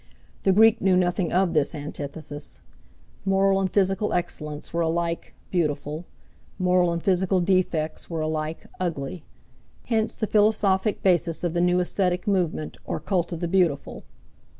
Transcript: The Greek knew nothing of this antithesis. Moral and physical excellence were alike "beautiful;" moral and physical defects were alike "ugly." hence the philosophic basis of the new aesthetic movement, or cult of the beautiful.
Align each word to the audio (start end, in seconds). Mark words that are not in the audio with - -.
The 0.41 0.51
Greek 0.51 0.81
knew 0.81 0.97
nothing 0.97 1.31
of 1.31 1.53
this 1.53 1.75
antithesis. 1.75 2.59
Moral 3.23 3.61
and 3.61 3.69
physical 3.69 4.13
excellence 4.13 4.73
were 4.73 4.81
alike 4.81 5.35
"beautiful;" 5.51 6.05
moral 6.57 6.91
and 6.91 7.03
physical 7.03 7.39
defects 7.39 8.09
were 8.09 8.21
alike 8.21 8.65
"ugly." 8.79 9.25
hence 9.85 10.15
the 10.15 10.25
philosophic 10.25 11.03
basis 11.03 11.43
of 11.43 11.53
the 11.53 11.61
new 11.61 11.79
aesthetic 11.79 12.25
movement, 12.27 12.77
or 12.83 12.99
cult 12.99 13.31
of 13.31 13.41
the 13.41 13.47
beautiful. 13.47 14.03